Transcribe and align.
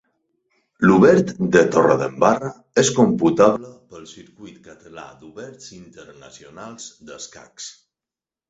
L'Obert 0.85 1.27
de 1.55 1.61
Torredembarra 1.75 2.49
és 2.83 2.91
computable 3.01 3.69
pel 3.93 4.09
Circuit 4.13 4.59
Català 4.71 5.05
d'Oberts 5.21 5.71
Internacionals 5.81 6.93
d'Escacs. 7.13 7.71